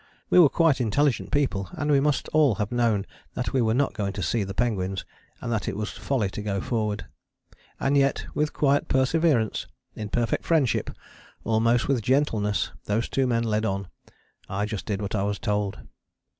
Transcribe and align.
We 0.31 0.39
were 0.39 0.49
quite 0.49 0.81
intelligent 0.81 1.29
people, 1.29 1.69
and 1.73 1.91
we 1.91 1.99
must 1.99 2.27
all 2.29 2.55
have 2.55 2.71
known 2.71 3.05
that 3.35 3.53
we 3.53 3.61
were 3.61 3.75
not 3.75 3.93
going 3.93 4.13
to 4.13 4.23
see 4.23 4.43
the 4.43 4.55
penguins 4.55 5.05
and 5.39 5.51
that 5.51 5.67
it 5.67 5.77
was 5.77 5.91
folly 5.91 6.27
to 6.31 6.41
go 6.41 6.59
forward. 6.59 7.05
And 7.79 7.95
yet 7.95 8.25
with 8.33 8.51
quiet 8.51 8.87
perseverance, 8.87 9.67
in 9.93 10.09
perfect 10.09 10.43
friendship, 10.43 10.89
almost 11.43 11.87
with 11.87 12.01
gentleness 12.01 12.71
those 12.85 13.07
two 13.09 13.27
men 13.27 13.43
led 13.43 13.63
on. 13.63 13.89
I 14.49 14.65
just 14.65 14.87
did 14.87 15.03
what 15.03 15.13
I 15.13 15.21
was 15.21 15.37
told. 15.37 15.81